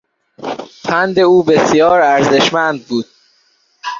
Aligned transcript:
پند 0.83 1.19
او 1.19 1.43
بسیار 1.43 2.01
ارزشمند 2.01 2.85
بود. 2.87 3.05